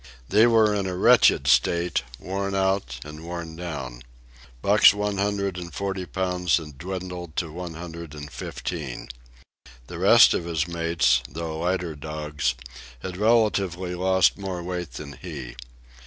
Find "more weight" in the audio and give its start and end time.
14.39-14.93